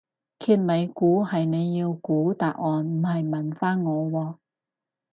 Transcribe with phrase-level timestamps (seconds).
[0.39, 4.37] 揭尾故係你要估答案唔係問返我喎